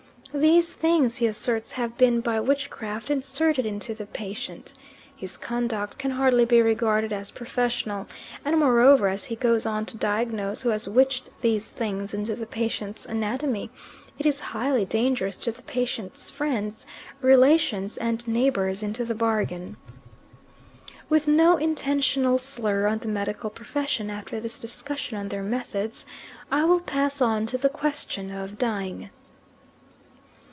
[0.33, 4.71] These things, he asserts, have been by witchcraft inserted into the patient.
[5.13, 8.07] His conduct can hardly be regarded as professional;
[8.45, 12.45] and moreover as he goes on to diagnose who has witched these things into the
[12.45, 13.71] patient's anatomy,
[14.17, 16.85] it is highly dangerous to the patient's friends,
[17.19, 19.75] relations, and neighbours into the bargain.
[21.09, 26.05] With no intentional slur on the medical profession, after this discussion on their methods
[26.49, 29.09] I will pass on to the question of dying.